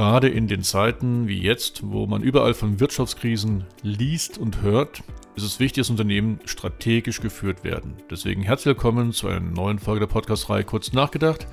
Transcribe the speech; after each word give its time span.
Gerade 0.00 0.30
in 0.30 0.48
den 0.48 0.62
Zeiten 0.62 1.28
wie 1.28 1.42
jetzt, 1.42 1.82
wo 1.84 2.06
man 2.06 2.22
überall 2.22 2.54
von 2.54 2.80
Wirtschaftskrisen 2.80 3.66
liest 3.82 4.38
und 4.38 4.62
hört, 4.62 5.02
ist 5.36 5.44
es 5.44 5.60
wichtig, 5.60 5.82
dass 5.82 5.90
Unternehmen 5.90 6.40
strategisch 6.46 7.20
geführt 7.20 7.64
werden. 7.64 7.92
Deswegen 8.10 8.40
herzlich 8.40 8.76
willkommen 8.76 9.12
zu 9.12 9.28
einer 9.28 9.40
neuen 9.40 9.78
Folge 9.78 10.00
der 10.00 10.06
Podcast-Reihe 10.06 10.64
Kurz 10.64 10.94
nachgedacht. 10.94 11.46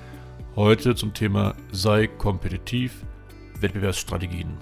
Heute 0.55 0.95
zum 0.95 1.13
Thema 1.13 1.55
Sei 1.73 2.07
kompetitiv, 2.07 3.03
Wettbewerbsstrategien. 3.59 4.57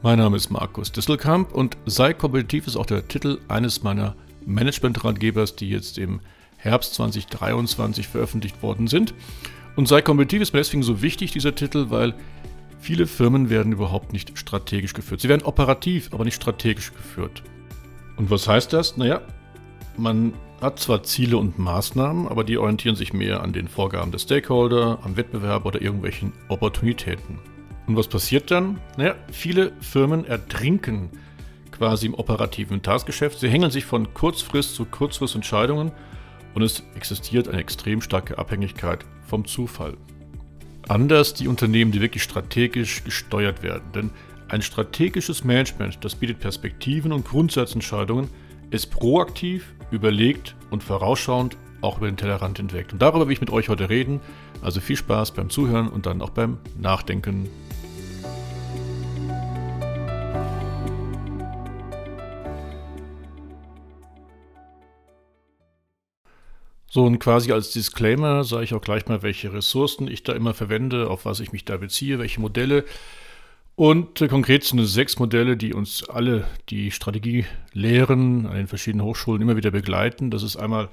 Mein 0.00 0.20
Name 0.20 0.38
ist 0.38 0.48
Markus 0.48 0.90
Disselkamp 0.90 1.52
und 1.52 1.76
Sei 1.84 2.14
kompetitiv 2.14 2.66
ist 2.66 2.76
auch 2.76 2.86
der 2.86 3.06
Titel 3.06 3.40
eines 3.48 3.82
meiner 3.82 4.16
Management-Ratgebers, 4.46 5.54
die 5.54 5.68
jetzt 5.68 5.98
im 5.98 6.20
Herbst 6.56 6.94
2023 6.94 8.08
veröffentlicht 8.08 8.62
worden 8.62 8.86
sind. 8.86 9.14
Und 9.76 9.88
Sei 9.88 10.00
kompetitiv 10.02 10.42
ist 10.42 10.52
mir 10.52 10.60
deswegen 10.60 10.82
so 10.82 11.02
wichtig, 11.02 11.32
dieser 11.32 11.54
Titel, 11.54 11.86
weil 11.90 12.14
viele 12.78 13.06
Firmen 13.06 13.50
werden 13.50 13.72
überhaupt 13.72 14.12
nicht 14.12 14.38
strategisch 14.38 14.94
geführt. 14.94 15.20
Sie 15.20 15.28
werden 15.28 15.42
operativ, 15.42 16.12
aber 16.12 16.24
nicht 16.24 16.36
strategisch 16.36 16.92
geführt. 16.92 17.42
Und 18.16 18.30
was 18.30 18.48
heißt 18.48 18.72
das? 18.72 18.96
Naja, 18.96 19.20
man 19.96 20.32
hat 20.60 20.78
zwar 20.78 21.02
Ziele 21.02 21.36
und 21.36 21.58
Maßnahmen, 21.58 22.28
aber 22.28 22.44
die 22.44 22.56
orientieren 22.56 22.96
sich 22.96 23.12
mehr 23.12 23.42
an 23.42 23.52
den 23.52 23.68
Vorgaben 23.68 24.10
der 24.10 24.18
Stakeholder, 24.18 24.98
am 25.02 25.16
Wettbewerb 25.16 25.66
oder 25.66 25.82
irgendwelchen 25.82 26.32
Opportunitäten. 26.48 27.38
Und 27.86 27.96
was 27.96 28.08
passiert 28.08 28.50
dann? 28.50 28.80
Naja, 28.96 29.14
viele 29.30 29.72
Firmen 29.80 30.24
ertrinken 30.24 31.10
quasi 31.70 32.06
im 32.06 32.14
operativen 32.14 32.82
Taskgeschäft. 32.82 33.38
Sie 33.38 33.48
hängen 33.48 33.70
sich 33.70 33.84
von 33.84 34.12
Kurzfrist 34.14 34.74
zu 34.74 34.86
Kurzfrist 34.86 35.34
Entscheidungen 35.34 35.92
und 36.56 36.62
es 36.62 36.82
existiert 36.94 37.48
eine 37.48 37.60
extrem 37.60 38.00
starke 38.00 38.38
Abhängigkeit 38.38 39.04
vom 39.26 39.44
Zufall. 39.44 39.98
Anders 40.88 41.34
die 41.34 41.48
Unternehmen, 41.48 41.92
die 41.92 42.00
wirklich 42.00 42.22
strategisch 42.22 43.04
gesteuert 43.04 43.62
werden. 43.62 43.82
Denn 43.94 44.10
ein 44.48 44.62
strategisches 44.62 45.44
Management, 45.44 45.98
das 46.02 46.14
bietet 46.14 46.40
Perspektiven 46.40 47.12
und 47.12 47.26
Grundsatzentscheidungen, 47.26 48.30
ist 48.70 48.90
proaktiv, 48.90 49.74
überlegt 49.90 50.56
und 50.70 50.82
vorausschauend 50.82 51.58
auch 51.82 51.98
über 51.98 52.06
den 52.06 52.16
Tellerrand 52.16 52.56
hinweg. 52.56 52.88
Und 52.90 53.02
darüber 53.02 53.26
will 53.26 53.34
ich 53.34 53.42
mit 53.42 53.50
euch 53.50 53.68
heute 53.68 53.90
reden. 53.90 54.20
Also 54.62 54.80
viel 54.80 54.96
Spaß 54.96 55.32
beim 55.32 55.50
Zuhören 55.50 55.88
und 55.88 56.06
dann 56.06 56.22
auch 56.22 56.30
beim 56.30 56.56
Nachdenken. 56.80 57.50
So, 66.96 67.04
und 67.04 67.18
quasi 67.18 67.52
als 67.52 67.72
Disclaimer 67.72 68.42
sage 68.42 68.64
ich 68.64 68.72
auch 68.72 68.80
gleich 68.80 69.04
mal, 69.04 69.22
welche 69.22 69.52
Ressourcen 69.52 70.08
ich 70.08 70.22
da 70.22 70.32
immer 70.32 70.54
verwende, 70.54 71.10
auf 71.10 71.26
was 71.26 71.40
ich 71.40 71.52
mich 71.52 71.66
da 71.66 71.76
beziehe, 71.76 72.18
welche 72.18 72.40
Modelle. 72.40 72.86
Und 73.74 74.22
äh, 74.22 74.28
konkret 74.28 74.64
sind 74.64 74.78
es 74.78 74.94
sechs 74.94 75.18
Modelle, 75.18 75.58
die 75.58 75.74
uns 75.74 76.08
alle 76.08 76.46
die 76.70 76.90
Strategie 76.90 77.44
lehren, 77.74 78.46
an 78.46 78.56
den 78.56 78.66
verschiedenen 78.66 79.04
Hochschulen 79.04 79.42
immer 79.42 79.56
wieder 79.56 79.72
begleiten. 79.72 80.30
Das 80.30 80.42
ist 80.42 80.56
einmal 80.56 80.88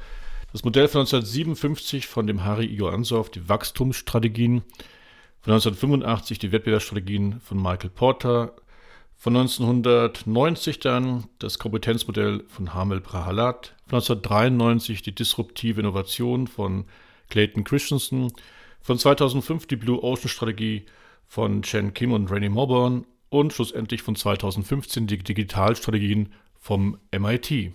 das 0.52 0.66
Modell 0.66 0.90
von 0.90 1.00
1957 1.00 2.06
von 2.06 2.28
dem 2.28 2.44
Harry 2.44 2.66
Igor 2.66 2.92
Ansoff, 2.92 3.32
die 3.32 3.48
Wachstumsstrategien. 3.48 4.62
Von 5.40 5.54
1985 5.54 6.38
die 6.38 6.52
Wettbewerbsstrategien 6.52 7.40
von 7.40 7.62
Michael 7.62 7.92
Porter. 7.92 8.54
Von 9.24 9.38
1990 9.38 10.80
dann 10.80 11.24
das 11.40 11.58
Kompetenzmodell 11.58 12.44
von 12.50 12.74
Hamel 12.74 13.00
Prahalat. 13.00 13.74
Von 13.88 14.00
1993 14.00 15.02
die 15.02 15.16
disruptive 15.16 15.80
Innovation 15.80 16.46
von 16.46 16.84
Clayton 17.30 17.64
Christensen. 17.64 18.34
Von 18.82 19.00
2005 19.00 19.66
die 19.68 19.78
Blue 19.78 20.04
Ocean 20.04 20.28
Strategie 20.28 20.88
von 21.26 21.62
Chen 21.62 21.94
Kim 21.94 22.12
und 22.12 22.30
Rennie 22.32 22.50
Morburn. 22.50 23.06
Und 23.30 23.54
schlussendlich 23.54 24.02
von 24.02 24.18
2015 24.18 25.08
die 25.08 25.20
Digitalstrategien 25.20 26.34
vom 26.60 26.98
MIT. 27.18 27.72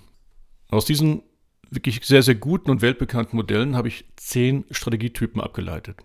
Aus 0.69 0.85
diesen 0.85 1.23
wirklich 1.71 2.05
sehr, 2.05 2.23
sehr 2.23 2.35
guten 2.35 2.71
und 2.71 2.83
weltbekannten 2.83 3.39
Modellen 3.39 3.75
habe 3.75 3.89
ich 3.89 4.05
zehn 4.17 4.67
Strategietypen 4.71 5.41
abgeleitet. 5.41 5.97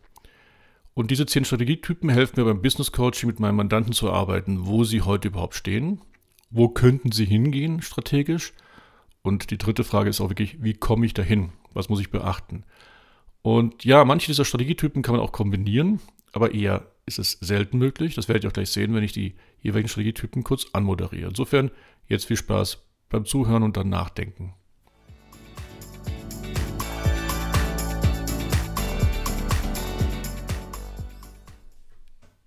Und 0.94 1.10
diese 1.10 1.26
zehn 1.26 1.46
Strategietypen 1.46 2.10
helfen 2.10 2.40
mir 2.40 2.46
beim 2.46 2.62
Business 2.62 2.92
Coaching 2.92 3.28
mit 3.28 3.40
meinen 3.40 3.56
Mandanten 3.56 3.94
zu 3.94 4.12
arbeiten, 4.12 4.68
wo 4.68 4.84
sie 4.84 5.02
heute 5.02 5.30
überhaupt 5.30 5.56
stehen, 5.56 6.02
wo 6.50 6.70
könnten 6.70 7.12
sie 7.12 7.26
hingehen 7.26 7.82
strategisch. 7.82 8.54
Und 9.24 9.50
die 9.50 9.58
dritte 9.58 9.84
Frage 9.84 10.10
ist 10.10 10.22
auch 10.22 10.30
wirklich, 10.30 10.62
wie 10.62 10.74
komme 10.74 11.06
ich 11.06 11.14
dahin? 11.14 11.50
Was 11.74 11.90
muss 11.90 12.00
ich 12.00 12.12
beachten? 12.12 12.64
Und 13.42 13.84
ja, 13.84 14.06
manche 14.06 14.28
dieser 14.28 14.46
Strategietypen 14.46 15.02
kann 15.02 15.16
man 15.16 15.24
auch 15.24 15.32
kombinieren, 15.32 16.00
aber 16.32 16.54
eher 16.54 16.88
ist 17.06 17.20
es 17.20 17.38
selten 17.42 17.78
möglich. 17.78 18.16
Das 18.16 18.28
werdet 18.28 18.44
ihr 18.44 18.50
auch 18.50 18.54
gleich 18.54 18.70
sehen, 18.70 18.94
wenn 18.94 19.04
ich 19.04 19.12
die 19.12 19.36
jeweiligen 19.62 19.90
Strategietypen 19.90 20.44
kurz 20.44 20.68
anmoderiere. 20.74 21.30
Insofern 21.30 21.72
jetzt 22.08 22.26
viel 22.26 22.38
Spaß 22.38 22.86
beim 23.10 23.26
Zuhören 23.26 23.64
und 23.64 23.78
dann 23.78 23.90
Nachdenken. 23.90 24.54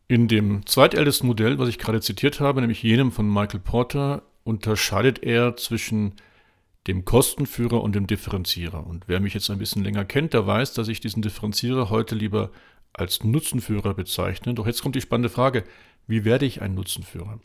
In 0.09 0.29
dem 0.29 0.65
zweitältesten 0.67 1.27
Modell, 1.27 1.59
was 1.59 1.69
ich 1.69 1.79
gerade 1.79 2.01
zitiert 2.01 2.39
habe, 2.39 2.61
nämlich 2.61 2.83
jenem 2.83 3.11
von 3.11 3.29
Michael 3.29 3.59
Porter, 3.59 4.23
unterscheidet 4.45 5.25
er 5.25 5.57
zwischen 5.57 6.15
dem 6.87 7.05
Kostenführer 7.05 7.83
und 7.83 7.97
dem 7.97 8.07
Differenzierer. 8.07 8.87
Und 8.87 9.09
wer 9.09 9.19
mich 9.19 9.35
jetzt 9.35 9.51
ein 9.51 9.59
bisschen 9.59 9.83
länger 9.83 10.05
kennt, 10.05 10.33
der 10.33 10.47
weiß, 10.47 10.75
dass 10.75 10.87
ich 10.87 11.01
diesen 11.01 11.23
Differenzierer 11.23 11.91
heute 11.91 12.15
lieber 12.15 12.53
als 12.93 13.25
Nutzenführer 13.25 13.95
bezeichne. 13.95 14.55
Doch 14.55 14.67
jetzt 14.67 14.81
kommt 14.81 14.95
die 14.95 15.01
spannende 15.01 15.29
Frage, 15.29 15.65
wie 16.07 16.25
werde 16.25 16.47
ich 16.47 16.63
ein 16.63 16.75
Nutzenführer? 16.75 17.41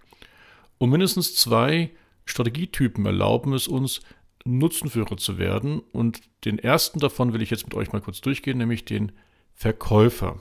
Und 0.77 0.89
mindestens 0.91 1.35
zwei 1.35 1.89
Strategietypen 2.25 3.05
erlauben 3.07 3.53
es 3.53 3.67
uns, 3.67 4.01
Nutzenführer 4.45 5.17
zu 5.17 5.39
werden. 5.39 5.79
Und 5.91 6.21
den 6.45 6.59
ersten 6.59 6.99
davon 6.99 7.33
will 7.33 7.41
ich 7.41 7.49
jetzt 7.49 7.65
mit 7.65 7.73
euch 7.73 7.91
mal 7.91 8.01
kurz 8.01 8.21
durchgehen, 8.21 8.59
nämlich 8.59 8.85
den 8.85 9.11
Verkäufer. 9.55 10.39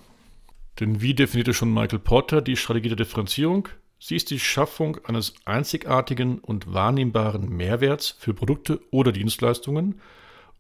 Denn 0.81 1.03
wie 1.03 1.15
definierte 1.15 1.53
schon 1.53 1.73
Michael 1.73 1.99
Porter 1.99 2.41
die 2.41 2.57
Strategie 2.57 2.89
der 2.89 2.97
Differenzierung? 2.97 3.69
Sie 3.99 4.17
ist 4.17 4.31
die 4.31 4.39
Schaffung 4.39 4.97
eines 5.05 5.35
einzigartigen 5.45 6.39
und 6.39 6.73
wahrnehmbaren 6.73 7.51
Mehrwerts 7.51 8.17
für 8.19 8.33
Produkte 8.33 8.81
oder 8.91 9.13
Dienstleistungen, 9.13 10.01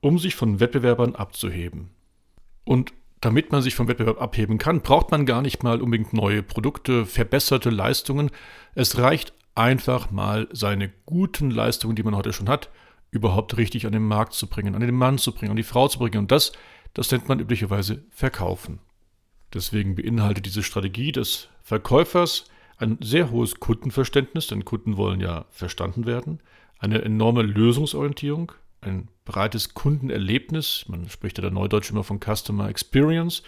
um 0.01 0.19
sich 0.19 0.35
von 0.35 0.61
Wettbewerbern 0.61 1.15
abzuheben. 1.15 1.89
Und 2.65 2.93
damit 3.23 3.51
man 3.51 3.63
sich 3.63 3.75
vom 3.75 3.89
Wettbewerb 3.89 4.21
abheben 4.21 4.59
kann, 4.59 4.83
braucht 4.83 5.11
man 5.11 5.25
gar 5.25 5.41
nicht 5.41 5.63
mal 5.63 5.81
unbedingt 5.81 6.13
neue 6.13 6.43
Produkte, 6.43 7.07
verbesserte 7.07 7.71
Leistungen. 7.71 8.31
Es 8.75 8.99
reicht 8.99 9.33
einfach 9.55 10.11
mal 10.11 10.49
seine 10.53 10.91
guten 11.07 11.51
Leistungen, 11.51 11.97
die 11.97 12.03
man 12.03 12.17
heute 12.17 12.35
schon 12.35 12.49
hat, 12.49 12.71
überhaupt 13.11 13.57
richtig 13.57 13.87
an 13.87 13.93
den 13.93 14.05
Markt 14.05 14.35
zu 14.35 14.47
bringen, 14.49 14.75
an 14.75 14.81
den 14.83 14.95
Mann 14.95 15.19
zu 15.19 15.33
bringen, 15.33 15.51
an 15.51 15.57
die 15.57 15.63
Frau 15.63 15.89
zu 15.89 15.99
bringen. 15.99 16.19
Und 16.19 16.31
das, 16.31 16.53
das 16.93 17.11
nennt 17.11 17.29
man 17.29 17.41
üblicherweise 17.41 18.05
Verkaufen. 18.11 18.81
Deswegen 19.53 19.95
beinhaltet 19.95 20.47
diese 20.47 20.63
Strategie 20.63 21.13
des 21.13 21.49
Verkäufers 21.63 22.45
ein 22.77 22.99
sehr 23.03 23.31
hohes 23.31 23.61
Kundenverständnis, 23.61 24.47
denn 24.47 24.65
Kunden 24.65 24.97
wollen 24.97 25.21
ja 25.21 25.45
verstanden 25.51 26.07
werden, 26.07 26.41
eine 26.79 27.03
enorme 27.03 27.43
Lösungsorientierung, 27.43 28.53
ein 28.81 29.09
breites 29.25 29.75
Kundenerlebnis, 29.75 30.87
man 30.89 31.09
spricht 31.11 31.37
ja 31.39 31.43
der 31.43 31.51
Neudeutsch 31.51 31.91
immer 31.91 32.05
von 32.05 32.21
Customer 32.21 32.69
Experience. 32.69 33.43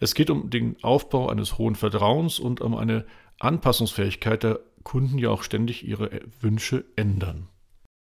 Es 0.00 0.14
geht 0.14 0.28
um 0.28 0.50
den 0.50 0.76
Aufbau 0.82 1.28
eines 1.28 1.56
hohen 1.56 1.76
Vertrauens 1.76 2.40
und 2.40 2.60
um 2.60 2.74
eine 2.74 3.04
Anpassungsfähigkeit 3.38 4.42
der 4.42 4.60
Kunden 4.82 5.18
ja 5.18 5.30
auch 5.30 5.44
ständig 5.44 5.86
ihre 5.86 6.10
Wünsche 6.40 6.84
ändern. 6.96 7.48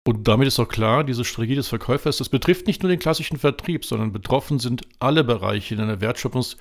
Und 0.06 0.28
damit 0.28 0.46
ist 0.48 0.60
auch 0.60 0.68
klar, 0.68 1.04
diese 1.04 1.24
Strategie 1.24 1.56
des 1.56 1.68
Verkäufers, 1.68 2.18
das 2.18 2.28
betrifft 2.28 2.66
nicht 2.66 2.82
nur 2.82 2.90
den 2.90 3.00
klassischen 3.00 3.38
Vertrieb, 3.38 3.84
sondern 3.84 4.12
betroffen 4.12 4.58
sind 4.58 4.82
alle 4.98 5.24
Bereiche 5.24 5.74
in 5.74 5.80
einer 5.80 5.98
Wertschöpfungs- 5.98 6.56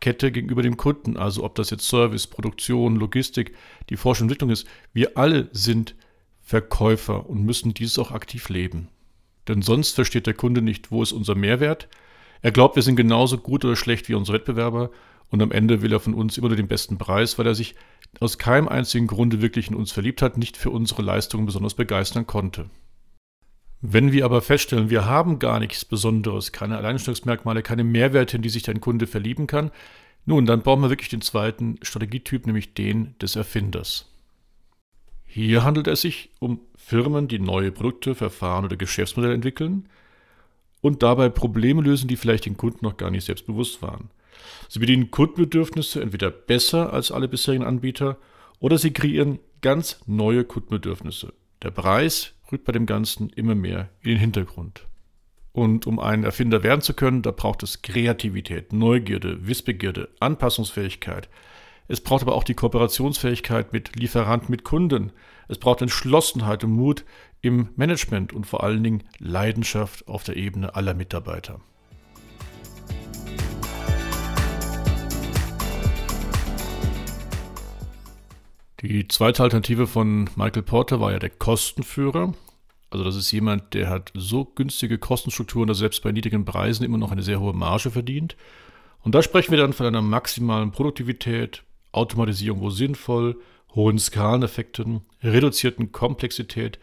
Kette 0.00 0.32
gegenüber 0.32 0.62
dem 0.62 0.76
Kunden. 0.76 1.16
Also 1.16 1.44
ob 1.44 1.54
das 1.54 1.70
jetzt 1.70 1.88
Service, 1.88 2.26
Produktion, 2.26 2.96
Logistik, 2.96 3.54
die 3.90 3.96
Forschung 3.96 4.24
und 4.24 4.30
Entwicklung 4.30 4.50
ist. 4.50 4.66
Wir 4.92 5.16
alle 5.16 5.48
sind 5.52 5.94
Verkäufer 6.42 7.28
und 7.28 7.44
müssen 7.44 7.74
dieses 7.74 7.98
auch 7.98 8.12
aktiv 8.12 8.48
leben. 8.48 8.88
Denn 9.48 9.62
sonst 9.62 9.94
versteht 9.94 10.26
der 10.26 10.34
Kunde 10.34 10.62
nicht, 10.62 10.90
wo 10.90 11.02
ist 11.02 11.12
unser 11.12 11.34
Mehrwert. 11.34 11.88
Er 12.42 12.52
glaubt, 12.52 12.76
wir 12.76 12.82
sind 12.82 12.96
genauso 12.96 13.38
gut 13.38 13.64
oder 13.64 13.76
schlecht 13.76 14.08
wie 14.08 14.14
unsere 14.14 14.38
Wettbewerber 14.38 14.90
und 15.30 15.42
am 15.42 15.50
Ende 15.50 15.82
will 15.82 15.92
er 15.92 16.00
von 16.00 16.14
uns 16.14 16.38
immer 16.38 16.48
nur 16.48 16.56
den 16.56 16.68
besten 16.68 16.98
Preis, 16.98 17.38
weil 17.38 17.46
er 17.46 17.54
sich 17.54 17.74
aus 18.20 18.38
keinem 18.38 18.68
einzigen 18.68 19.06
Grunde 19.06 19.42
wirklich 19.42 19.68
in 19.68 19.74
uns 19.74 19.92
verliebt 19.92 20.22
hat, 20.22 20.38
nicht 20.38 20.56
für 20.56 20.70
unsere 20.70 21.02
Leistungen 21.02 21.46
besonders 21.46 21.74
begeistern 21.74 22.26
konnte. 22.26 22.70
Wenn 23.80 24.12
wir 24.12 24.24
aber 24.24 24.42
feststellen, 24.42 24.90
wir 24.90 25.04
haben 25.04 25.38
gar 25.38 25.60
nichts 25.60 25.84
Besonderes, 25.84 26.52
keine 26.52 26.78
Alleinstellungsmerkmale, 26.78 27.62
keine 27.62 27.84
Mehrwerte, 27.84 28.36
in 28.36 28.42
die 28.42 28.48
sich 28.48 28.62
dein 28.62 28.80
Kunde 28.80 29.06
verlieben 29.06 29.46
kann, 29.46 29.70
nun, 30.24 30.44
dann 30.44 30.62
brauchen 30.62 30.82
wir 30.82 30.90
wirklich 30.90 31.08
den 31.08 31.20
zweiten 31.20 31.78
Strategietyp, 31.82 32.46
nämlich 32.46 32.74
den 32.74 33.16
des 33.20 33.36
Erfinders. 33.36 34.10
Hier 35.24 35.62
handelt 35.62 35.86
es 35.86 36.00
sich 36.00 36.30
um 36.40 36.60
Firmen, 36.74 37.28
die 37.28 37.38
neue 37.38 37.70
Produkte, 37.70 38.14
Verfahren 38.14 38.64
oder 38.64 38.76
Geschäftsmodelle 38.76 39.34
entwickeln 39.34 39.88
und 40.80 41.02
dabei 41.02 41.28
Probleme 41.28 41.82
lösen, 41.82 42.08
die 42.08 42.16
vielleicht 42.16 42.46
den 42.46 42.56
Kunden 42.56 42.84
noch 42.84 42.96
gar 42.96 43.10
nicht 43.10 43.24
selbst 43.24 43.46
bewusst 43.46 43.82
waren. 43.82 44.10
Sie 44.68 44.78
bedienen 44.78 45.10
Kundenbedürfnisse 45.10 46.00
entweder 46.00 46.30
besser 46.30 46.92
als 46.92 47.12
alle 47.12 47.28
bisherigen 47.28 47.64
Anbieter 47.64 48.16
oder 48.58 48.78
sie 48.78 48.92
kreieren 48.92 49.38
ganz 49.60 50.00
neue 50.06 50.44
Kundenbedürfnisse. 50.44 51.32
Der 51.62 51.70
Preis 51.70 52.35
rückt 52.50 52.64
bei 52.64 52.72
dem 52.72 52.86
Ganzen 52.86 53.30
immer 53.30 53.54
mehr 53.54 53.88
in 54.02 54.10
den 54.10 54.18
Hintergrund. 54.18 54.86
Und 55.52 55.86
um 55.86 55.98
ein 55.98 56.22
Erfinder 56.22 56.62
werden 56.62 56.82
zu 56.82 56.92
können, 56.92 57.22
da 57.22 57.30
braucht 57.30 57.62
es 57.62 57.80
Kreativität, 57.80 58.72
Neugierde, 58.72 59.46
Wissbegierde, 59.46 60.10
Anpassungsfähigkeit. 60.20 61.30
Es 61.88 62.00
braucht 62.00 62.22
aber 62.22 62.34
auch 62.34 62.44
die 62.44 62.54
Kooperationsfähigkeit 62.54 63.72
mit 63.72 63.96
Lieferanten, 63.96 64.50
mit 64.50 64.64
Kunden. 64.64 65.12
Es 65.48 65.58
braucht 65.58 65.80
Entschlossenheit 65.80 66.64
und 66.64 66.72
Mut 66.72 67.04
im 67.40 67.70
Management 67.76 68.32
und 68.32 68.46
vor 68.46 68.64
allen 68.64 68.82
Dingen 68.82 69.04
Leidenschaft 69.18 70.06
auf 70.08 70.24
der 70.24 70.36
Ebene 70.36 70.74
aller 70.74 70.94
Mitarbeiter. 70.94 71.60
Die 78.82 79.08
zweite 79.08 79.42
Alternative 79.42 79.86
von 79.86 80.28
Michael 80.36 80.62
Porter 80.62 81.00
war 81.00 81.10
ja 81.10 81.18
der 81.18 81.30
Kostenführer. 81.30 82.34
Also 82.90 83.04
das 83.04 83.16
ist 83.16 83.32
jemand, 83.32 83.72
der 83.72 83.88
hat 83.88 84.12
so 84.14 84.44
günstige 84.44 84.98
Kostenstrukturen, 84.98 85.66
dass 85.66 85.78
er 85.78 85.88
selbst 85.88 86.02
bei 86.02 86.12
niedrigen 86.12 86.44
Preisen 86.44 86.84
immer 86.84 86.98
noch 86.98 87.10
eine 87.10 87.22
sehr 87.22 87.40
hohe 87.40 87.54
Marge 87.54 87.90
verdient. 87.90 88.36
Und 89.00 89.14
da 89.14 89.22
sprechen 89.22 89.50
wir 89.50 89.58
dann 89.58 89.72
von 89.72 89.86
einer 89.86 90.02
maximalen 90.02 90.72
Produktivität, 90.72 91.62
Automatisierung 91.92 92.60
wo 92.60 92.68
sinnvoll, 92.68 93.40
hohen 93.74 93.98
Skaleneffekten, 93.98 95.00
reduzierten 95.22 95.92
Komplexität, 95.92 96.78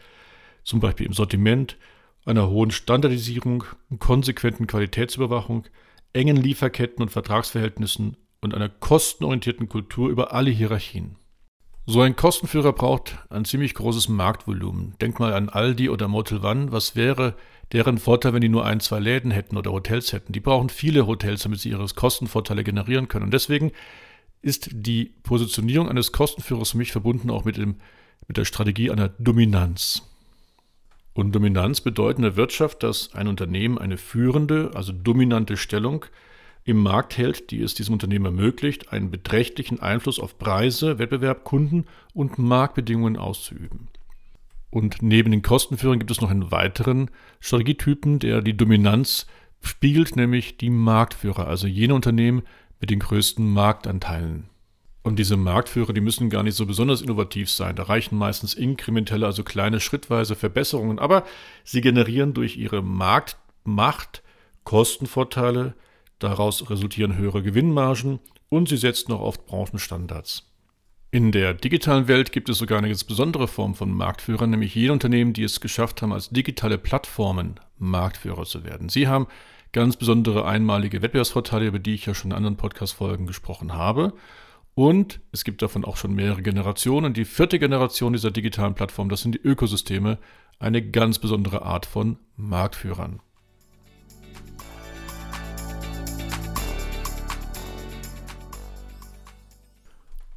zum 0.64 0.80
Beispiel 0.80 1.06
im 1.06 1.12
Sortiment, 1.12 1.76
einer 2.24 2.50
hohen 2.50 2.72
Standardisierung, 2.72 3.64
konsequenten 4.00 4.66
Qualitätsüberwachung, 4.66 5.66
engen 6.12 6.36
Lieferketten 6.36 7.02
und 7.02 7.10
Vertragsverhältnissen 7.10 8.16
und 8.40 8.52
einer 8.52 8.68
kostenorientierten 8.68 9.68
Kultur 9.68 10.08
über 10.08 10.32
alle 10.32 10.50
Hierarchien. 10.50 11.16
So 11.86 12.00
ein 12.00 12.16
Kostenführer 12.16 12.72
braucht 12.72 13.18
ein 13.28 13.44
ziemlich 13.44 13.74
großes 13.74 14.08
Marktvolumen. 14.08 14.94
Denk 15.02 15.20
mal 15.20 15.34
an 15.34 15.50
Aldi 15.50 15.90
oder 15.90 16.08
Motel 16.08 16.42
One. 16.42 16.72
Was 16.72 16.96
wäre 16.96 17.34
deren 17.72 17.98
Vorteil, 17.98 18.32
wenn 18.32 18.40
die 18.40 18.48
nur 18.48 18.64
ein, 18.64 18.80
zwei 18.80 19.00
Läden 19.00 19.30
hätten 19.30 19.58
oder 19.58 19.70
Hotels 19.70 20.14
hätten? 20.14 20.32
Die 20.32 20.40
brauchen 20.40 20.70
viele 20.70 21.06
Hotels, 21.06 21.42
damit 21.42 21.60
sie 21.60 21.68
ihre 21.68 21.86
Kostenvorteile 21.86 22.64
generieren 22.64 23.08
können. 23.08 23.26
Und 23.26 23.34
deswegen 23.34 23.70
ist 24.40 24.70
die 24.72 25.12
Positionierung 25.24 25.90
eines 25.90 26.12
Kostenführers 26.12 26.70
für 26.70 26.78
mich 26.78 26.90
verbunden 26.90 27.30
auch 27.30 27.44
mit, 27.44 27.58
dem, 27.58 27.76
mit 28.28 28.38
der 28.38 28.46
Strategie 28.46 28.90
einer 28.90 29.10
Dominanz. 29.18 30.02
Und 31.12 31.34
Dominanz 31.34 31.82
bedeutet 31.82 32.18
in 32.18 32.24
der 32.24 32.36
Wirtschaft, 32.36 32.82
dass 32.82 33.12
ein 33.14 33.28
Unternehmen 33.28 33.76
eine 33.76 33.98
führende, 33.98 34.70
also 34.74 34.92
dominante 34.92 35.58
Stellung 35.58 36.06
im 36.64 36.78
Markt 36.82 37.18
hält, 37.18 37.50
die 37.50 37.62
es 37.62 37.74
diesem 37.74 37.92
Unternehmen 37.92 38.24
ermöglicht, 38.24 38.92
einen 38.92 39.10
beträchtlichen 39.10 39.80
Einfluss 39.80 40.18
auf 40.18 40.38
Preise, 40.38 40.98
Wettbewerb, 40.98 41.44
Kunden 41.44 41.84
und 42.14 42.38
Marktbedingungen 42.38 43.16
auszuüben. 43.16 43.88
Und 44.70 45.02
neben 45.02 45.30
den 45.30 45.42
Kostenführern 45.42 45.98
gibt 45.98 46.10
es 46.10 46.20
noch 46.20 46.30
einen 46.30 46.50
weiteren 46.50 47.10
Strategietypen, 47.40 48.18
der 48.18 48.40
die 48.40 48.56
Dominanz 48.56 49.26
spiegelt, 49.60 50.16
nämlich 50.16 50.56
die 50.56 50.70
Marktführer, 50.70 51.46
also 51.46 51.66
jene 51.66 51.94
Unternehmen 51.94 52.42
mit 52.80 52.90
den 52.90 52.98
größten 52.98 53.52
Marktanteilen. 53.52 54.48
Und 55.02 55.18
diese 55.18 55.36
Marktführer, 55.36 55.92
die 55.92 56.00
müssen 56.00 56.30
gar 56.30 56.42
nicht 56.42 56.56
so 56.56 56.64
besonders 56.64 57.02
innovativ 57.02 57.50
sein. 57.50 57.76
Da 57.76 57.84
reichen 57.84 58.16
meistens 58.16 58.54
inkrementelle, 58.54 59.26
also 59.26 59.44
kleine 59.44 59.78
schrittweise 59.78 60.34
Verbesserungen, 60.34 60.98
aber 60.98 61.24
sie 61.62 61.82
generieren 61.82 62.32
durch 62.32 62.56
ihre 62.56 62.82
Marktmacht 62.82 64.22
Kostenvorteile, 64.64 65.74
Daraus 66.18 66.70
resultieren 66.70 67.16
höhere 67.16 67.42
Gewinnmargen 67.42 68.20
und 68.48 68.68
sie 68.68 68.76
setzt 68.76 69.08
noch 69.08 69.20
oft 69.20 69.46
Branchenstandards. 69.46 70.50
In 71.10 71.30
der 71.30 71.54
digitalen 71.54 72.08
Welt 72.08 72.32
gibt 72.32 72.48
es 72.48 72.58
sogar 72.58 72.78
eine 72.78 72.88
ganz 72.88 73.04
besondere 73.04 73.46
Form 73.46 73.74
von 73.74 73.92
Marktführern, 73.92 74.50
nämlich 74.50 74.74
jene 74.74 74.92
Unternehmen, 74.92 75.32
die 75.32 75.44
es 75.44 75.60
geschafft 75.60 76.02
haben, 76.02 76.12
als 76.12 76.30
digitale 76.30 76.76
Plattformen 76.76 77.60
Marktführer 77.78 78.44
zu 78.44 78.64
werden. 78.64 78.88
Sie 78.88 79.06
haben 79.06 79.28
ganz 79.70 79.96
besondere 79.96 80.44
einmalige 80.44 81.02
Wettbewerbsvorteile, 81.02 81.66
über 81.66 81.78
die 81.78 81.94
ich 81.94 82.06
ja 82.06 82.14
schon 82.14 82.32
in 82.32 82.36
anderen 82.36 82.56
Podcast-Folgen 82.56 83.26
gesprochen 83.26 83.74
habe. 83.74 84.14
Und 84.74 85.20
es 85.30 85.44
gibt 85.44 85.62
davon 85.62 85.84
auch 85.84 85.96
schon 85.96 86.14
mehrere 86.14 86.42
Generationen. 86.42 87.14
Die 87.14 87.24
vierte 87.24 87.60
Generation 87.60 88.12
dieser 88.12 88.32
digitalen 88.32 88.74
Plattform, 88.74 89.08
das 89.08 89.22
sind 89.22 89.36
die 89.36 89.42
Ökosysteme, 89.42 90.18
eine 90.58 90.82
ganz 90.82 91.18
besondere 91.18 91.62
Art 91.62 91.86
von 91.86 92.18
Marktführern. 92.36 93.20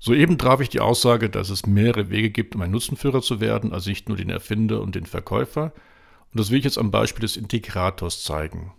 Soeben 0.08 0.38
traf 0.38 0.62
ich 0.62 0.70
die 0.70 0.80
Aussage, 0.80 1.30
dass 1.30 1.50
es 1.50 1.66
mehrere 1.66 2.10
Wege 2.10 2.30
gibt, 2.30 2.56
um 2.56 2.62
ein 2.62 2.72
Nutzenführer 2.72 3.22
zu 3.22 3.42
werden, 3.42 3.74
also 3.74 3.90
nicht 3.90 4.08
nur 4.08 4.16
den 4.16 4.30
Erfinder 4.30 4.80
und 4.82 4.96
den 4.96 5.06
Verkäufer. 5.06 5.74
Und 6.32 6.40
das 6.40 6.50
will 6.50 6.60
ich 6.60 6.64
jetzt 6.64 6.78
am 6.78 6.92
Beispiel 6.92 7.24
des 7.24 7.36
Integrators 7.36 8.24
zeigen. 8.24 8.72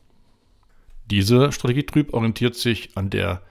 Dieser 1.10 1.52
Strategietyp 1.52 2.14
orientiert 2.14 2.54
sich 2.54 2.96
an 2.96 3.10
der 3.10 3.42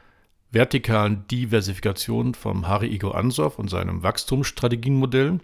vertikalen 0.50 1.28
Diversifikation 1.28 2.34
vom 2.34 2.68
Harry 2.68 2.88
Igo 2.88 3.12
Ansoff 3.12 3.60
und 3.60 3.70
seinem 3.70 4.02
Wachstumsstrategienmodell. 4.02 5.40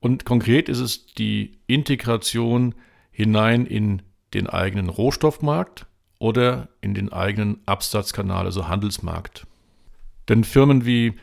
Und 0.00 0.24
konkret 0.24 0.68
ist 0.68 0.80
es 0.80 1.06
die 1.06 1.60
Integration 1.68 2.74
hinein 3.12 3.66
in 3.66 4.02
den 4.34 4.48
eigenen 4.48 4.88
Rohstoffmarkt 4.88 5.86
oder 6.18 6.70
in 6.80 6.94
den 6.94 7.12
eigenen 7.12 7.60
Absatzkanal, 7.66 8.46
also 8.46 8.66
Handelsmarkt. 8.66 9.46
Denn 10.28 10.42
Firmen 10.42 10.84
wie 10.84 11.14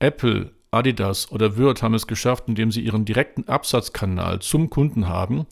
Apple, 0.00 0.52
Adidas 0.72 1.30
oder 1.30 1.56
Würth 1.56 1.82
haben 1.82 1.94
es 1.94 2.06
geschafft, 2.06 2.44
indem 2.48 2.70
sie 2.72 2.80
ihren 2.80 3.04
direkten 3.04 3.48
Absatzkanal 3.48 4.40
zum 4.40 4.70
Kunden 4.70 5.08
haben, 5.08 5.46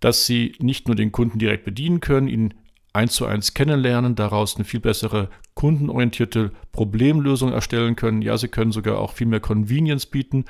dass 0.00 0.26
sie 0.26 0.54
nicht 0.58 0.86
nur 0.86 0.96
den 0.96 1.12
Kunden 1.12 1.38
direkt 1.38 1.64
bedienen 1.64 2.00
können, 2.00 2.28
ihn 2.28 2.54
eins 2.92 3.14
zu 3.14 3.26
eins 3.26 3.54
kennenlernen, 3.54 4.14
daraus 4.14 4.56
eine 4.56 4.64
viel 4.64 4.80
bessere 4.80 5.28
kundenorientierte 5.54 6.52
Problemlösung 6.72 7.52
erstellen 7.52 7.96
können. 7.96 8.22
Ja, 8.22 8.38
sie 8.38 8.48
können 8.48 8.72
sogar 8.72 8.98
auch 8.98 9.12
viel 9.12 9.26
mehr 9.26 9.40
Convenience 9.40 10.06
bieten 10.06 10.44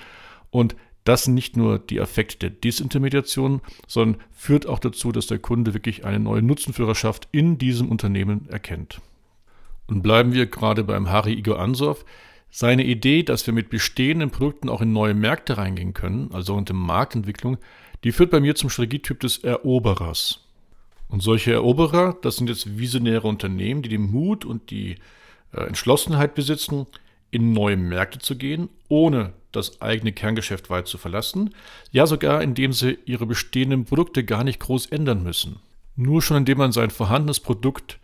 und 0.50 0.76
das 1.06 1.24
sind 1.24 1.34
nicht 1.34 1.56
nur 1.56 1.78
die 1.78 1.98
Effekte 1.98 2.38
der 2.38 2.50
Disintermediation, 2.50 3.60
sondern 3.86 4.20
führt 4.32 4.66
auch 4.66 4.80
dazu, 4.80 5.12
dass 5.12 5.28
der 5.28 5.38
Kunde 5.38 5.72
wirklich 5.72 6.04
eine 6.04 6.18
neue 6.18 6.42
Nutzenführerschaft 6.42 7.28
in 7.30 7.58
diesem 7.58 7.90
Unternehmen 7.90 8.48
erkennt. 8.48 9.00
Und 9.86 10.02
bleiben 10.02 10.32
wir 10.32 10.46
gerade 10.46 10.82
beim 10.82 11.08
Harry 11.08 11.34
Igor 11.34 11.60
Ansoff. 11.60 12.04
Seine 12.50 12.84
Idee, 12.84 13.22
dass 13.22 13.46
wir 13.46 13.52
mit 13.52 13.70
bestehenden 13.70 14.30
Produkten 14.30 14.68
auch 14.68 14.80
in 14.80 14.92
neue 14.92 15.14
Märkte 15.14 15.58
reingehen 15.58 15.92
können, 15.94 16.30
also 16.32 16.46
sogenannte 16.46 16.74
Marktentwicklung, 16.74 17.58
die 18.04 18.12
führt 18.12 18.30
bei 18.30 18.40
mir 18.40 18.54
zum 18.54 18.70
Strategietyp 18.70 19.20
des 19.20 19.38
Eroberers. 19.38 20.40
Und 21.08 21.22
solche 21.22 21.52
Eroberer, 21.52 22.16
das 22.22 22.36
sind 22.36 22.48
jetzt 22.48 22.78
visionäre 22.78 23.28
Unternehmen, 23.28 23.82
die 23.82 23.88
den 23.88 24.10
Mut 24.10 24.44
und 24.44 24.70
die 24.70 24.96
äh, 25.52 25.60
Entschlossenheit 25.60 26.34
besitzen, 26.34 26.86
in 27.30 27.52
neue 27.52 27.76
Märkte 27.76 28.18
zu 28.18 28.36
gehen, 28.36 28.68
ohne 28.88 29.32
das 29.52 29.80
eigene 29.80 30.12
Kerngeschäft 30.12 30.70
weit 30.70 30.86
zu 30.86 30.98
verlassen, 30.98 31.54
ja 31.90 32.06
sogar 32.06 32.42
indem 32.42 32.72
sie 32.72 32.98
ihre 33.04 33.26
bestehenden 33.26 33.84
Produkte 33.84 34.24
gar 34.24 34.44
nicht 34.44 34.60
groß 34.60 34.86
ändern 34.86 35.22
müssen. 35.22 35.56
Nur 35.96 36.22
schon 36.22 36.38
indem 36.38 36.58
man 36.58 36.72
sein 36.72 36.90
vorhandenes 36.90 37.40
Produkt 37.40 37.98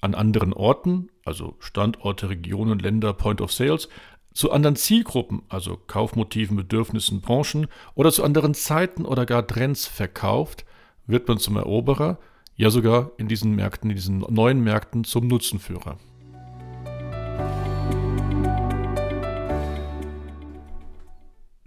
an 0.00 0.14
anderen 0.14 0.52
Orten, 0.52 1.10
also 1.24 1.56
Standorte, 1.58 2.28
Regionen, 2.28 2.78
Länder, 2.78 3.12
Point 3.12 3.40
of 3.40 3.52
Sales, 3.52 3.88
zu 4.32 4.52
anderen 4.52 4.76
Zielgruppen, 4.76 5.42
also 5.48 5.76
Kaufmotiven, 5.76 6.56
Bedürfnissen, 6.56 7.20
Branchen 7.20 7.66
oder 7.94 8.12
zu 8.12 8.22
anderen 8.22 8.54
Zeiten 8.54 9.04
oder 9.04 9.26
gar 9.26 9.46
Trends 9.46 9.86
verkauft, 9.86 10.64
wird 11.06 11.26
man 11.26 11.38
zum 11.38 11.56
Eroberer, 11.56 12.18
ja 12.54 12.70
sogar 12.70 13.12
in 13.18 13.28
diesen 13.28 13.56
Märkten, 13.56 13.90
in 13.90 13.96
diesen 13.96 14.18
neuen 14.18 14.62
Märkten 14.62 15.04
zum 15.04 15.26
Nutzenführer. 15.26 15.98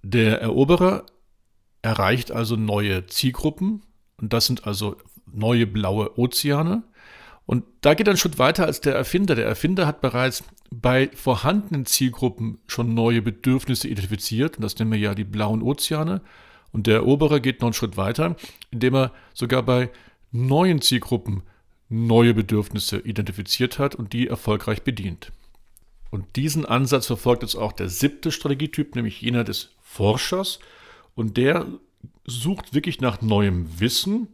Der 0.03 0.41
Eroberer 0.41 1.05
erreicht 1.81 2.31
also 2.31 2.55
neue 2.55 3.05
Zielgruppen 3.07 3.83
und 4.17 4.33
das 4.33 4.45
sind 4.45 4.67
also 4.67 4.97
neue 5.25 5.65
blaue 5.65 6.17
Ozeane 6.17 6.83
und 7.45 7.65
da 7.81 7.93
geht 7.95 8.07
einen 8.07 8.17
Schritt 8.17 8.39
weiter 8.39 8.65
als 8.65 8.81
der 8.81 8.95
Erfinder. 8.95 9.36
Der 9.36 9.45
Erfinder 9.45 9.88
hat 9.88 10.01
bereits 10.01 10.43
bei 10.69 11.10
vorhandenen 11.13 11.86
Zielgruppen 11.86 12.60
schon 12.67 12.93
neue 12.93 13.21
Bedürfnisse 13.21 13.88
identifiziert. 13.88 14.57
Und 14.57 14.63
das 14.63 14.77
nennen 14.77 14.91
wir 14.91 15.00
ja 15.00 15.15
die 15.15 15.24
blauen 15.24 15.62
Ozeane. 15.62 16.21
Und 16.71 16.88
der 16.88 16.98
Eroberer 16.98 17.39
geht 17.39 17.60
noch 17.60 17.67
einen 17.67 17.74
Schritt 17.74 17.98
weiter, 17.98 18.36
indem 18.69 18.95
er 18.95 19.12
sogar 19.33 19.63
bei 19.63 19.89
neuen 20.31 20.81
Zielgruppen 20.81 21.43
neue 21.89 22.33
Bedürfnisse 22.33 23.00
identifiziert 23.00 23.79
hat 23.79 23.95
und 23.95 24.13
die 24.13 24.27
erfolgreich 24.27 24.83
bedient. 24.83 25.33
Und 26.10 26.38
diesen 26.38 26.65
Ansatz 26.65 27.07
verfolgt 27.07 27.41
jetzt 27.41 27.55
auch 27.55 27.74
der 27.74 27.89
siebte 27.89 28.31
Strategietyp, 28.31 28.95
nämlich 28.95 29.21
jener 29.21 29.43
des 29.43 29.71
Forschers. 29.81 30.60
Und 31.15 31.36
der 31.36 31.65
sucht 32.25 32.74
wirklich 32.74 33.01
nach 33.01 33.21
neuem 33.21 33.81
Wissen, 33.81 34.29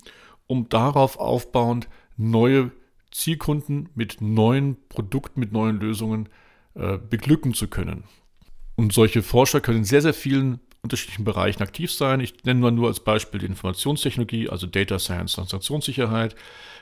um 0.46 0.70
darauf 0.70 1.18
aufbauend 1.18 1.88
neue 2.16 2.72
Zielkunden 3.18 3.90
mit 3.96 4.22
neuen 4.22 4.78
Produkten, 4.90 5.40
mit 5.40 5.52
neuen 5.52 5.80
Lösungen 5.80 6.30
äh, 6.76 6.98
beglücken 6.98 7.54
zu 7.54 7.68
können. 7.68 8.04
Und 8.76 8.94
solche 8.94 9.24
Forscher 9.24 9.60
können 9.60 9.80
in 9.80 9.86
sehr, 9.86 10.04
sehr 10.04 10.14
vielen 10.14 10.60
unterschiedlichen 10.84 11.26
Bereichen 11.26 11.64
aktiv 11.64 11.92
sein. 11.92 12.20
Ich 12.20 12.44
nenne 12.46 12.60
mal 12.60 12.72
nur 12.72 12.88
als 12.88 13.00
Beispiel 13.00 13.40
die 13.40 13.48
Informationstechnologie, 13.48 14.50
also 14.50 14.68
Data 14.68 15.00
Science, 15.00 15.34
Transaktionssicherheit, 15.34 16.36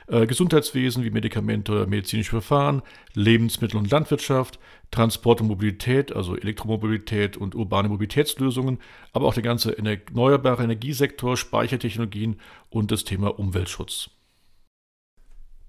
äh, 0.08 0.26
Gesundheitswesen 0.26 1.04
wie 1.04 1.10
Medikamente 1.10 1.72
oder 1.72 1.86
medizinische 1.86 2.30
Verfahren, 2.32 2.82
Lebensmittel 3.14 3.78
und 3.78 3.90
Landwirtschaft, 3.90 4.58
Transport 4.90 5.40
und 5.40 5.48
Mobilität, 5.48 6.14
also 6.14 6.36
Elektromobilität 6.36 7.38
und 7.38 7.54
urbane 7.54 7.88
Mobilitätslösungen, 7.88 8.78
aber 9.12 9.26
auch 9.26 9.34
der 9.34 9.42
ganze 9.42 9.76
erneuerbare 9.76 10.62
Energiesektor, 10.62 11.36
Speichertechnologien 11.36 12.36
und 12.68 12.90
das 12.90 13.04
Thema 13.04 13.38
Umweltschutz. 13.38 14.10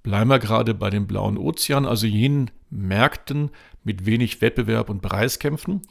Bleiben 0.07 0.29
wir 0.29 0.39
gerade 0.39 0.73
bei 0.73 0.89
dem 0.89 1.05
blauen 1.05 1.37
Ozean, 1.37 1.85
also 1.85 2.07
jenen 2.07 2.49
Märkten 2.69 3.51
mit 3.83 4.05
wenig 4.05 4.39
Wettbewerb 4.39 4.89
und 4.89 5.01
Preiskämpfen. 5.01 5.81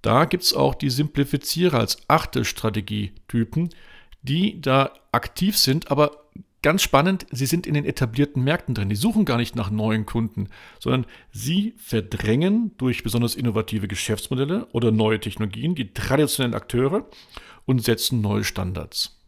Da 0.00 0.24
gibt 0.24 0.44
es 0.44 0.54
auch 0.54 0.74
die 0.74 0.88
Simplifizierer 0.88 1.78
als 1.78 1.98
achte 2.08 2.46
Strategietypen, 2.46 3.68
die 4.22 4.58
da 4.62 4.94
aktiv 5.12 5.58
sind, 5.58 5.90
aber 5.90 6.12
ganz 6.62 6.80
spannend, 6.80 7.26
sie 7.30 7.44
sind 7.44 7.66
in 7.66 7.74
den 7.74 7.84
etablierten 7.84 8.42
Märkten 8.42 8.74
drin. 8.74 8.88
Die 8.88 8.96
suchen 8.96 9.26
gar 9.26 9.36
nicht 9.36 9.54
nach 9.54 9.70
neuen 9.70 10.06
Kunden, 10.06 10.48
sondern 10.80 11.04
sie 11.30 11.74
verdrängen 11.76 12.74
durch 12.78 13.02
besonders 13.02 13.34
innovative 13.34 13.86
Geschäftsmodelle 13.86 14.66
oder 14.72 14.92
neue 14.92 15.20
Technologien 15.20 15.74
die 15.74 15.92
traditionellen 15.92 16.54
Akteure 16.54 17.04
und 17.66 17.84
setzen 17.84 18.22
neue 18.22 18.44
Standards. 18.44 19.21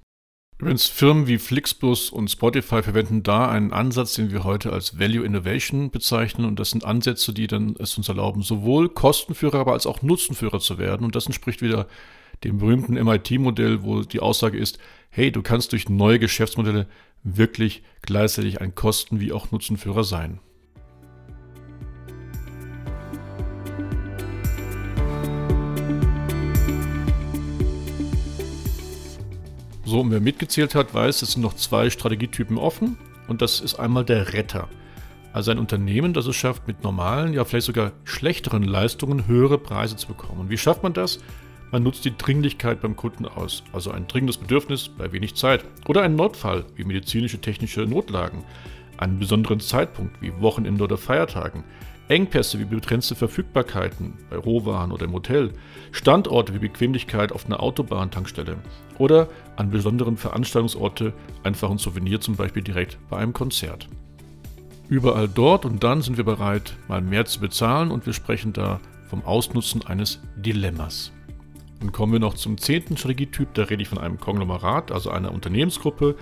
Übrigens, 0.59 0.87
Firmen 0.87 1.27
wie 1.27 1.39
Flixbus 1.39 2.11
und 2.11 2.31
Spotify 2.31 2.83
verwenden 2.83 3.25
da 3.25 3.49
einen 3.51 3.73
Ansatz, 3.73 4.15
den 4.15 4.31
wir 4.31 4.45
heute 4.45 4.73
als 4.73 4.99
Value 4.99 5.25
Innovation 5.25 5.91
bezeichnen. 5.91 6.47
Und 6.47 6.61
das 6.61 6.71
sind 6.71 6.85
Ansätze, 6.85 7.35
die 7.35 7.49
dann 7.49 7.75
es 7.79 7.97
uns 7.99 8.09
erlauben, 8.09 8.43
sowohl 8.43 8.89
Kostenführer, 8.89 9.59
aber 9.59 9.73
als 9.73 9.87
auch 9.87 10.03
Nutzenführer 10.03 10.61
zu 10.61 10.79
werden. 10.79 11.05
Und 11.05 11.17
das 11.17 11.27
entspricht 11.27 11.61
wieder 11.61 11.89
dem 12.45 12.59
berühmten 12.59 12.95
MIT-Modell, 12.95 13.83
wo 13.83 14.03
die 14.03 14.21
Aussage 14.21 14.57
ist, 14.57 14.79
hey, 15.11 15.33
du 15.33 15.43
kannst 15.43 15.73
durch 15.73 15.89
neue 15.89 16.21
Geschäftsmodelle 16.21 16.87
wirklich 17.25 17.83
gleichzeitig 18.03 18.61
ein 18.61 18.75
Kosten- 18.75 19.19
wie 19.19 19.33
auch 19.33 19.51
Nutzenführer 19.51 20.05
sein. 20.05 20.39
So, 29.95 30.05
wer 30.11 30.19
mitgezählt 30.19 30.75
hat, 30.75 30.93
weiß, 30.93 31.23
es 31.23 31.35
sind 31.35 31.43
noch 31.43 31.55
zwei 31.55 31.89
Strategietypen 31.89 32.59
offen. 32.59 32.99
Und 33.29 33.43
das 33.43 33.61
ist 33.61 33.77
einmal 33.77 34.05
der 34.05 34.33
Retter. 34.33 34.69
Also 35.33 35.53
ein 35.53 35.59
Unternehmen, 35.61 36.13
das 36.13 36.27
es 36.27 36.35
schafft, 36.35 36.67
mit 36.67 36.83
normalen, 36.83 37.33
ja 37.33 37.45
vielleicht 37.45 37.67
sogar 37.67 37.93
schlechteren 38.03 38.65
Leistungen 38.65 39.29
höhere 39.29 39.57
Preise 39.57 39.95
zu 39.95 40.09
bekommen. 40.09 40.41
Und 40.41 40.51
wie 40.51 40.59
schafft 40.59 40.83
man 40.83 40.95
das? 40.95 41.21
Man 41.71 41.85
nutzt 41.85 42.05
die 42.05 42.19
Dringlichkeit 42.19 42.81
beim 42.81 42.97
Kunden 42.97 43.25
aus, 43.25 43.63
also 43.73 43.93
ein 43.93 44.09
dringendes 44.09 44.39
Bedürfnis 44.39 44.89
bei 44.89 45.13
wenig 45.13 45.37
Zeit. 45.37 45.65
Oder 45.87 46.03
einen 46.03 46.17
Notfall, 46.17 46.65
wie 46.75 46.83
medizinische 46.83 47.41
technische 47.41 47.83
Notlagen. 47.83 48.43
Einen 48.97 49.21
besonderen 49.21 49.61
Zeitpunkt, 49.61 50.21
wie 50.21 50.33
Wochenende 50.41 50.83
oder 50.83 50.99
Feiertagen. 50.99 51.63
Engpässe 52.09 52.59
wie 52.59 52.65
begrenzte 52.65 53.15
Verfügbarkeiten 53.15 54.15
bei 54.29 54.37
Rohwaren 54.37 54.93
oder 54.93 55.07
im 55.07 55.13
Hotel, 55.13 55.53
Standorte 55.91 56.53
wie 56.53 56.59
Bequemlichkeit 56.59 57.33
auf 57.33 57.47
einer 57.47 57.63
Autobahntankstelle 57.63 58.59
oder 58.99 59.29
an 59.57 59.71
besonderen 59.71 60.17
Veranstaltungsorte 60.17 61.15
einfach 61.43 61.71
ein 61.71 61.79
Souvenir 61.79 62.21
zum 62.21 62.37
Beispiel 62.37 62.63
direkt 62.63 62.99
bei 63.09 63.17
einem 63.17 63.33
Konzert. 63.33 63.89
Überall 64.89 65.29
dort 65.29 65.65
und 65.65 65.83
dann 65.83 66.03
sind 66.03 66.19
wir 66.19 66.25
bereit, 66.25 66.75
mal 66.89 67.01
mehr 67.01 67.25
zu 67.25 67.41
bezahlen 67.41 67.91
und 67.91 68.05
wir 68.05 68.13
sprechen 68.13 68.53
da 68.53 68.81
vom 69.09 69.25
Ausnutzen 69.25 69.87
eines 69.87 70.21
Dilemmas. 70.37 71.11
Dann 71.81 71.91
kommen 71.91 72.13
wir 72.13 72.21
noch 72.21 72.35
zum 72.35 72.59
zehnten 72.59 72.99
Strategietyp, 72.99 73.55
da 73.55 73.65
rede 73.65 73.83
ich 73.83 73.89
von 73.89 73.99
einem 73.99 74.21
Konglomerat, 74.21 74.93
also 74.93 75.11
einer 75.11 75.33
Unternehmensgruppe, 75.33 76.17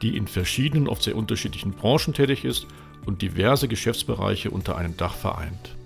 die 0.00 0.16
in 0.16 0.26
verschiedenen, 0.26 0.88
oft 0.88 1.02
sehr 1.02 1.16
unterschiedlichen 1.16 1.72
Branchen 1.72 2.14
tätig 2.14 2.44
ist 2.44 2.66
und 3.04 3.22
diverse 3.22 3.68
Geschäftsbereiche 3.68 4.50
unter 4.50 4.76
einem 4.76 4.96
Dach 4.96 5.14
vereint. 5.14 5.76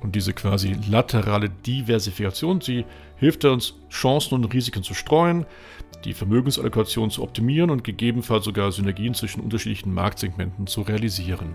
Und 0.00 0.14
diese 0.14 0.32
quasi 0.32 0.76
laterale 0.88 1.50
Diversifikation, 1.50 2.60
sie 2.60 2.84
hilft 3.16 3.44
uns, 3.44 3.74
Chancen 3.90 4.34
und 4.34 4.54
Risiken 4.54 4.82
zu 4.82 4.94
streuen, 4.94 5.44
die 6.04 6.14
Vermögensallokation 6.14 7.10
zu 7.10 7.22
optimieren 7.22 7.70
und 7.70 7.82
gegebenenfalls 7.82 8.44
sogar 8.44 8.70
Synergien 8.70 9.14
zwischen 9.14 9.40
unterschiedlichen 9.40 9.92
Marktsegmenten 9.92 10.66
zu 10.68 10.82
realisieren. 10.82 11.54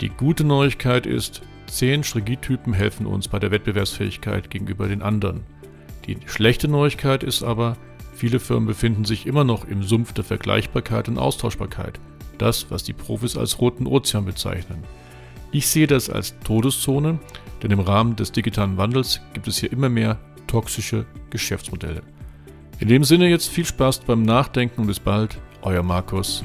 Die 0.00 0.08
gute 0.08 0.44
Neuigkeit 0.44 1.06
ist, 1.06 1.42
zehn 1.66 2.04
Strategietypen 2.04 2.72
helfen 2.72 3.06
uns 3.06 3.28
bei 3.28 3.38
der 3.38 3.50
Wettbewerbsfähigkeit 3.50 4.50
gegenüber 4.50 4.88
den 4.88 5.02
anderen. 5.02 5.42
Die 6.06 6.16
schlechte 6.26 6.68
Neuigkeit 6.68 7.22
ist 7.22 7.42
aber, 7.42 7.76
Viele 8.18 8.40
Firmen 8.40 8.66
befinden 8.66 9.04
sich 9.04 9.28
immer 9.28 9.44
noch 9.44 9.64
im 9.64 9.84
Sumpf 9.84 10.12
der 10.12 10.24
Vergleichbarkeit 10.24 11.06
und 11.06 11.18
Austauschbarkeit, 11.18 12.00
das, 12.36 12.68
was 12.68 12.82
die 12.82 12.92
Profis 12.92 13.36
als 13.36 13.60
roten 13.60 13.86
Ozean 13.86 14.24
bezeichnen. 14.24 14.82
Ich 15.52 15.68
sehe 15.68 15.86
das 15.86 16.10
als 16.10 16.36
Todeszone, 16.40 17.20
denn 17.62 17.70
im 17.70 17.78
Rahmen 17.78 18.16
des 18.16 18.32
digitalen 18.32 18.76
Wandels 18.76 19.20
gibt 19.34 19.46
es 19.46 19.58
hier 19.58 19.70
immer 19.70 19.88
mehr 19.88 20.18
toxische 20.48 21.06
Geschäftsmodelle. 21.30 22.02
In 22.80 22.88
dem 22.88 23.04
Sinne 23.04 23.28
jetzt 23.28 23.50
viel 23.50 23.64
Spaß 23.64 24.00
beim 24.00 24.24
Nachdenken 24.24 24.80
und 24.80 24.88
bis 24.88 24.98
bald, 24.98 25.38
euer 25.62 25.84
Markus. 25.84 26.44